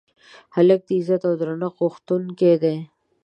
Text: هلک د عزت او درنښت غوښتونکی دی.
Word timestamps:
هلک 0.55 0.79
د 0.85 0.89
عزت 0.99 1.21
او 1.29 1.33
درنښت 1.41 1.77
غوښتونکی 1.79 2.53
دی. 2.63 2.77